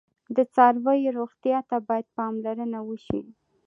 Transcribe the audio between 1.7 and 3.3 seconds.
باید پاملرنه وشي.